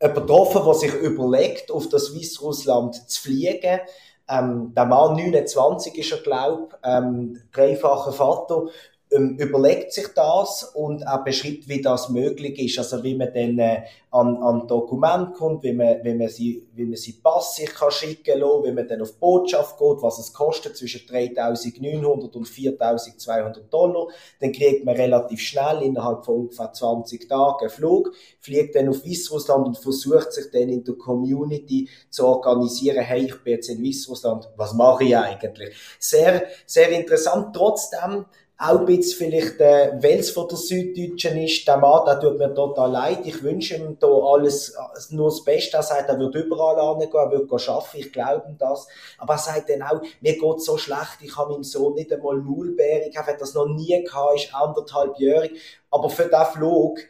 jemanden 0.00 0.20
getroffen, 0.20 0.62
der 0.64 0.74
sich 0.74 0.94
überlegt, 0.94 1.70
auf 1.70 1.88
das 1.90 2.12
Weißrussland 2.12 3.08
zu 3.08 3.22
fliegen. 3.22 3.80
Ähm, 4.28 4.72
der 4.74 4.86
Mann 4.86 5.14
29 5.16 5.96
ist 5.96 6.12
er, 6.12 6.18
glaube 6.18 6.68
ich, 6.70 6.88
ähm, 6.88 7.40
dreifacher 7.52 8.12
Vater 8.12 8.66
überlegt 9.12 9.92
sich 9.92 10.08
das 10.14 10.64
und 10.74 11.02
er 11.02 11.22
beschreibt, 11.22 11.68
wie 11.68 11.82
das 11.82 12.08
möglich 12.08 12.58
ist. 12.58 12.78
Also 12.78 13.02
wie 13.04 13.14
man 13.14 13.32
dann 13.32 13.58
äh, 13.58 13.82
an, 14.10 14.36
an 14.38 14.66
Dokument 14.66 15.34
kommt, 15.34 15.62
wie 15.62 15.72
man, 15.72 16.02
wie 16.02 16.14
man 16.14 16.28
sie, 16.28 16.66
wie 16.74 16.84
man 16.84 16.96
sie 16.96 17.12
Pass 17.12 17.56
sich 17.56 17.72
kann 17.72 17.90
schicken 17.90 18.40
lassen, 18.40 18.64
wie 18.64 18.72
man 18.72 18.86
dann 18.86 19.02
auf 19.02 19.18
Botschaft 19.18 19.78
geht, 19.78 20.02
was 20.02 20.18
es 20.18 20.32
kostet 20.32 20.76
zwischen 20.76 21.00
3.900 21.00 22.36
und 22.36 22.46
4.200 22.46 23.68
Dollar. 23.70 24.08
Dann 24.40 24.52
kriegt 24.52 24.84
man 24.84 24.96
relativ 24.96 25.40
schnell 25.40 25.82
innerhalb 25.82 26.24
von 26.24 26.40
ungefähr 26.40 26.72
20 26.72 27.28
Tagen 27.28 27.70
Flug, 27.70 28.12
fliegt 28.40 28.74
dann 28.74 28.88
auf 28.88 29.04
Weißrussland 29.04 29.66
und 29.66 29.78
versucht 29.78 30.32
sich 30.32 30.50
dann 30.50 30.68
in 30.68 30.84
der 30.84 30.94
Community 30.94 31.88
zu 32.10 32.26
organisieren, 32.26 33.02
hey, 33.02 33.26
ich 33.26 33.42
bin 33.42 33.54
jetzt 33.54 33.68
in 33.68 33.82
Weißrussland, 33.82 34.48
was 34.56 34.74
mache 34.74 35.04
ich 35.04 35.16
eigentlich? 35.16 35.74
Sehr, 35.98 36.44
sehr 36.66 36.90
interessant. 36.90 37.54
Trotzdem, 37.54 38.26
auch 38.58 38.80
ein 38.80 38.86
bisschen 38.86 39.18
vielleicht 39.18 39.60
äh, 39.60 39.92
Wels 40.00 40.30
von 40.30 40.46
der 40.46 40.56
Süddeutschen 40.56 41.36
ist, 41.42 41.66
der 41.66 41.78
Mann, 41.78 42.04
der 42.06 42.20
tut 42.20 42.38
mir 42.38 42.54
total 42.54 42.92
leid. 42.92 43.20
Ich 43.24 43.42
wünsche 43.42 43.74
ihm 43.74 43.96
da 43.98 44.06
alles, 44.06 44.76
nur 45.10 45.30
das 45.30 45.42
Beste. 45.42 45.78
Er 45.78 45.82
sagt, 45.82 46.08
er 46.08 46.18
wird 46.18 46.34
überall 46.36 46.98
hingehen, 46.98 47.10
er 47.12 47.30
wird 47.30 47.50
arbeiten, 47.50 47.98
ich 47.98 48.12
glaube 48.12 48.44
ihm 48.48 48.58
das. 48.58 48.86
Aber 49.18 49.34
er 49.34 49.38
sagt 49.38 49.68
dann 49.68 49.82
auch, 49.82 50.00
mir 50.20 50.34
geht 50.34 50.60
so 50.60 50.76
schlecht, 50.76 51.18
ich 51.22 51.36
habe 51.36 51.52
meinem 51.52 51.64
Sohn 51.64 51.94
nicht 51.94 52.12
einmal 52.12 52.36
Maulbeere, 52.36 53.08
ich 53.08 53.16
habe 53.16 53.36
das 53.38 53.54
noch 53.54 53.66
nie 53.66 54.04
gehabt, 54.04 54.36
ist 54.36 54.54
anderthalbjährig. 54.54 55.60
Aber 55.90 56.08
für 56.08 56.28
den 56.28 56.46
Flug 56.52 57.00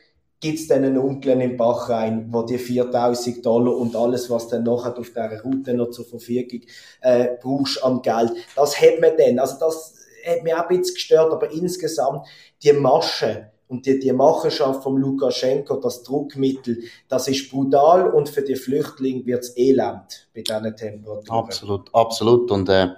gibt's 0.40 0.66
dann 0.66 0.84
einen 0.84 0.98
Onkel 0.98 1.40
im 1.40 1.56
Bach 1.56 1.88
rein, 1.88 2.26
wo 2.30 2.42
die 2.42 2.58
4000 2.58 3.44
Dollar 3.44 3.76
und 3.76 3.94
alles, 3.94 4.28
was 4.28 4.48
dann 4.48 4.64
nachher 4.64 4.98
auf 4.98 5.08
dieser 5.08 5.42
Route 5.42 5.74
noch 5.74 5.90
zur 5.90 6.04
Verfügung 6.04 6.60
äh, 7.00 7.28
brauchst 7.40 7.82
an 7.84 8.02
Geld, 8.02 8.32
das 8.56 8.80
hat 8.80 9.00
man 9.00 9.16
dann. 9.16 9.38
Also 9.38 9.58
das 9.60 10.01
hat 10.24 10.42
mich 10.42 10.54
auch 10.54 10.68
ein 10.68 10.78
bisschen 10.78 10.94
gestört, 10.94 11.32
aber 11.32 11.50
insgesamt 11.50 12.26
die 12.62 12.72
Masche 12.72 13.50
und 13.72 13.86
die, 13.86 13.98
die 13.98 14.12
Machenschaft 14.12 14.82
von 14.82 14.98
Lukaschenko, 14.98 15.76
das 15.76 16.02
Druckmittel, 16.02 16.82
das 17.08 17.28
ist 17.28 17.50
brutal 17.50 18.10
und 18.10 18.28
für 18.28 18.42
die 18.42 18.56
Flüchtlinge 18.56 19.24
wird's 19.24 19.56
elend 19.56 20.28
bei 20.34 20.42
diesen 20.42 20.76
Temperaturen. 20.76 21.44
Absolut, 21.44 21.94
absolut. 21.94 22.50
Und 22.50 22.68
äh, 22.68 22.88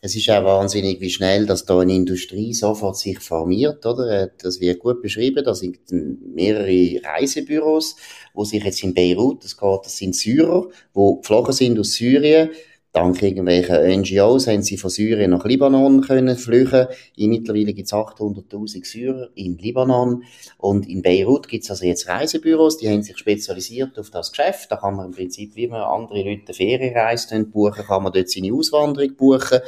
es 0.00 0.16
ist 0.16 0.30
auch 0.30 0.44
wahnsinnig, 0.44 1.00
wie 1.00 1.10
schnell 1.10 1.46
dass 1.46 1.64
da 1.64 1.78
eine 1.78 1.94
Industrie 1.94 2.52
sofort 2.54 2.96
sich 2.96 3.20
formiert, 3.20 3.86
oder? 3.86 4.22
Äh, 4.22 4.28
das 4.40 4.60
wird 4.60 4.78
gut 4.78 5.02
beschrieben. 5.02 5.44
Da 5.44 5.54
sind 5.54 5.78
mehrere 5.90 7.00
Reisebüros, 7.04 7.96
wo 8.34 8.44
sich 8.44 8.62
jetzt 8.62 8.82
in 8.82 8.94
Beirut, 8.94 9.44
das 9.44 9.56
geht, 9.56 9.80
das 9.84 9.96
sind 9.96 10.14
Syrer, 10.14 10.68
wo 10.92 11.16
geflogen 11.16 11.52
sind 11.52 11.78
aus 11.78 11.92
Syrien, 11.92 12.50
Dank 12.94 13.22
irgendwelchen 13.22 14.02
NGOs 14.02 14.48
haben 14.48 14.62
sie 14.62 14.76
von 14.76 14.90
Syrien 14.90 15.30
nach 15.30 15.46
Libanon 15.46 16.02
können 16.02 16.36
flüchten. 16.36 16.88
Mittlerweile 17.16 17.72
gibt 17.72 17.86
es 17.86 17.94
800.000 17.94 18.84
Syrer 18.84 19.30
in 19.34 19.56
Libanon. 19.56 20.24
Und 20.58 20.86
in 20.90 21.00
Beirut 21.00 21.48
gibt 21.48 21.64
es 21.64 21.70
also 21.70 21.86
jetzt 21.86 22.06
Reisebüros, 22.06 22.76
die 22.76 22.90
haben 22.90 23.02
sich 23.02 23.16
spezialisiert 23.16 23.98
auf 23.98 24.10
das 24.10 24.30
Geschäft. 24.30 24.70
Da 24.70 24.76
kann 24.76 24.96
man 24.96 25.06
im 25.06 25.12
Prinzip, 25.12 25.56
wie 25.56 25.68
man 25.68 25.80
andere 25.80 26.22
Leute 26.22 26.52
Ferienreise 26.52 27.42
buchen, 27.44 27.82
kann 27.82 28.02
man 28.02 28.12
dort 28.12 28.28
seine 28.28 28.52
Auswanderung 28.52 29.16
buchen. 29.16 29.60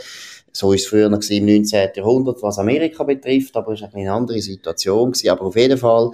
So 0.53 0.73
ist 0.73 0.83
es 0.83 0.89
früher 0.89 1.09
noch 1.09 1.23
im 1.31 1.47
19. 1.47 1.93
Jahrhundert, 1.97 2.43
was 2.43 2.59
Amerika 2.59 3.05
betrifft, 3.05 3.57
aber 3.57 3.73
es 3.73 3.81
war 3.81 3.93
eine 3.95 4.13
andere 4.13 4.41
Situation. 4.41 5.15
Aber 5.29 5.43
auf 5.47 5.57
jeden 5.57 5.79
Fall 5.79 6.11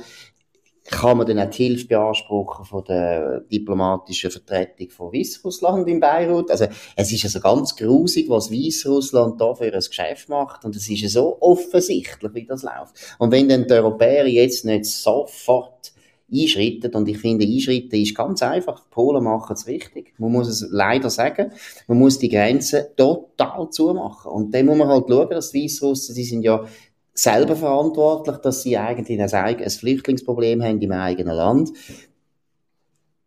kann 0.91 1.19
man 1.19 1.27
dann 1.27 1.39
auch 1.39 1.51
die 1.51 1.65
Hilfe 1.65 1.87
beanspruchen 1.87 2.65
von 2.65 2.85
der 2.85 3.41
diplomatischen 3.41 4.31
Vertretung 4.31 4.91
von 4.91 5.13
Weißrussland 5.13 5.89
in 5.89 6.01
Beirut. 6.01 6.51
Also, 6.51 6.67
es 6.97 7.13
ist 7.13 7.25
also 7.25 7.41
ganz 7.41 7.77
grusig, 7.77 8.29
was 8.29 8.51
Weißrussland 8.51 9.41
da 9.41 9.55
für 9.55 9.73
ein 9.73 9.81
Geschäft 9.81 10.29
macht. 10.29 10.65
Und 10.65 10.75
es 10.77 10.89
ist 10.89 11.01
ja 11.01 11.09
so 11.09 11.37
offensichtlich, 11.41 12.35
wie 12.35 12.47
das 12.47 12.63
läuft. 12.63 13.17
Und 13.19 13.31
wenn 13.31 13.49
dann 13.49 13.67
die 13.67 13.75
Europäer 13.75 14.27
jetzt 14.27 14.65
nicht 14.65 14.87
sofort 14.87 15.93
einschritten, 16.33 16.95
und 16.95 17.09
ich 17.09 17.19
finde, 17.19 17.45
einschritten 17.45 17.97
ist 17.97 18.15
ganz 18.15 18.43
einfach. 18.43 18.81
Die 18.81 18.91
Polen 18.91 19.25
machen 19.25 19.53
es 19.55 19.67
richtig. 19.67 20.15
Man 20.19 20.33
muss 20.33 20.49
es 20.49 20.67
leider 20.71 21.11
sagen. 21.11 21.53
Man 21.87 21.99
muss 21.99 22.19
die 22.19 22.29
Grenzen 22.29 22.85
total 22.97 23.71
zumachen. 23.71 24.31
Und 24.31 24.55
dann 24.55 24.67
muss 24.67 24.79
man 24.79 24.89
halt 24.89 25.05
schauen, 25.09 25.31
dass 25.31 25.51
die 25.51 25.65
Weißrussen, 25.65 26.15
die 26.15 26.25
sind 26.25 26.43
ja 26.43 26.65
selber 27.15 27.57
verantwortlich, 27.57 28.37
dass 28.39 28.63
sie 28.63 28.77
eigentlich 28.79 29.21
ein, 29.21 29.33
ein 29.33 29.71
Flüchtlingsproblem 29.71 30.63
haben 30.63 30.81
im 30.81 30.93
eigenen 30.93 31.35
Land. 31.35 31.71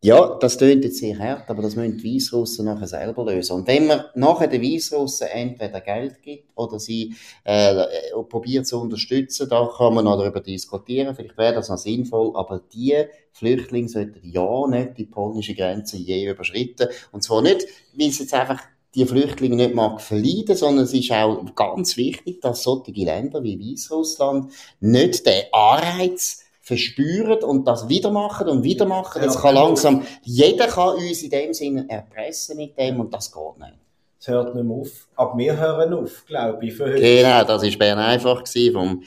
Ja, 0.05 0.37
das 0.37 0.57
tönt 0.57 0.83
jetzt 0.83 0.97
sehr 0.97 1.17
hart, 1.17 1.49
aber 1.49 1.61
das 1.61 1.77
müssen 1.77 1.97
die 1.97 2.15
Weißrussen 2.15 2.65
nachher 2.65 2.87
selber 2.87 3.23
lösen. 3.23 3.53
Und 3.53 3.67
wenn 3.67 3.87
man 3.87 4.03
nachher 4.15 4.47
den 4.47 4.61
Weißrussen 4.61 5.27
entweder 5.27 5.79
Geld 5.79 6.21
gibt 6.21 6.49
oder 6.55 6.77
sie 6.77 7.15
äh, 7.45 7.85
probiert 8.27 8.67
zu 8.67 8.81
unterstützen, 8.81 9.47
da 9.47 9.65
kann 9.77 9.93
man 9.93 10.03
noch 10.03 10.17
darüber 10.17 10.41
diskutieren. 10.41 11.15
Vielleicht 11.15 11.37
wäre 11.37 11.53
das 11.53 11.69
noch 11.69 11.77
sinnvoll, 11.77 12.33
aber 12.35 12.61
die 12.73 13.05
Flüchtlinge 13.31 13.87
sollten 13.87 14.19
ja 14.29 14.67
nicht 14.67 14.97
die 14.97 15.05
polnische 15.05 15.55
Grenze 15.55 15.95
je 15.95 16.29
überschritten. 16.29 16.89
Und 17.13 17.23
zwar 17.23 17.41
nicht, 17.41 17.65
weil 17.97 18.11
sie 18.11 18.23
jetzt 18.23 18.33
einfach 18.33 18.61
die 18.95 19.05
Flüchtlinge 19.05 19.55
nicht 19.55 19.75
mag 19.75 20.01
verleiden, 20.01 20.55
sondern 20.55 20.85
es 20.85 20.93
ist 20.93 21.11
auch 21.11 21.43
ganz 21.55 21.97
wichtig, 21.97 22.41
dass 22.41 22.63
solche 22.63 22.91
Länder 22.91 23.43
wie 23.43 23.59
Weißrussland 23.59 24.51
nicht 24.79 25.25
den 25.25 25.43
Anreiz 25.51 26.43
verspüren 26.61 27.43
und 27.43 27.67
das 27.67 27.89
wieder 27.89 28.11
machen 28.11 28.47
und 28.47 28.63
wieder 28.63 28.85
machen. 28.85 29.21
Das 29.21 29.41
kann 29.41 29.55
langsam, 29.55 30.03
jeder 30.21 30.67
kann 30.67 30.95
uns 30.95 31.21
in 31.21 31.29
dem 31.29 31.53
Sinne 31.53 31.85
erpressen 31.89 32.55
mit 32.57 32.77
dem 32.77 32.99
und 32.99 33.13
das 33.13 33.31
geht 33.31 33.57
nicht. 33.59 33.73
Es 34.19 34.29
hört 34.29 34.55
nicht 34.55 34.63
mehr 34.63 34.77
auf. 34.77 35.07
Aber 35.15 35.37
wir 35.37 35.57
hören 35.57 35.93
auf, 35.93 36.23
glaube 36.25 36.65
ich, 36.65 36.73
für 36.73 36.85
heute. 36.85 37.01
Genau, 37.01 37.43
das 37.43 37.61
war 37.61 37.77
Bern 37.77 37.99
einfach 37.99 38.43
vom 38.71 39.03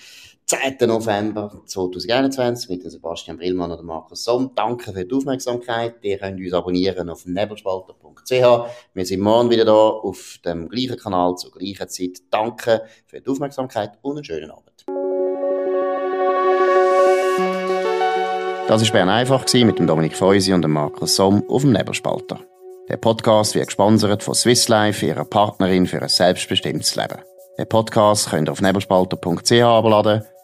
10. 0.49 0.77
November 0.87 1.61
2021 1.67 2.71
mit 2.71 2.89
Sebastian 2.89 3.37
Brillmann 3.37 3.73
und 3.73 3.83
Markus 3.83 4.23
Somm. 4.23 4.53
Danke 4.55 4.93
für 4.93 5.05
die 5.05 5.13
Aufmerksamkeit. 5.13 5.97
Ihr 6.03 6.19
könnt 6.19 6.39
uns 6.39 6.53
abonnieren 6.53 7.11
auf 7.11 7.27
nebelspalter.ch. 7.27 8.31
Wir 8.95 9.07
sind 9.07 9.21
morgen 9.23 9.51
wieder 9.51 9.65
da 9.65 9.73
auf 9.73 10.39
dem 10.45 10.69
gleichen 10.69 10.99
Kanal 10.99 11.35
zur 11.35 11.51
gleichen 11.51 11.89
Zeit. 11.89 12.19
Danke 12.31 12.83
für 13.07 13.21
die 13.21 13.29
Aufmerksamkeit 13.29 13.99
und 14.03 14.19
einen 14.19 14.25
schönen 14.25 14.53
Abend. 14.53 14.85
Das 18.69 18.85
war 18.85 18.93
Bern 18.93 19.09
einfach 19.09 19.53
mit 19.53 19.81
dem 19.81 19.89
Dominik 19.89 20.17
Feusi 20.17 20.53
und 20.53 20.63
dem 20.63 20.71
Markus 20.71 21.17
Somm 21.17 21.43
auf 21.49 21.63
dem 21.63 21.73
Nebelspalter. 21.73 22.39
Der 22.89 22.99
Podcast 22.99 23.57
wird 23.57 23.67
gesponsert 23.67 24.23
von 24.23 24.35
Swiss 24.35 24.69
Life, 24.69 25.05
ihrer 25.05 25.25
Partnerin 25.25 25.89
für 25.89 26.01
ein 26.01 26.09
selbstbestimmtes 26.09 26.95
Leben. 26.95 27.19
Den 27.59 27.69
Podcast 27.69 28.31
könnt 28.31 28.49
ihr 28.49 28.53
auf 28.53 28.61
nebelspalter.ch 28.61 29.53
abladen 29.63 30.23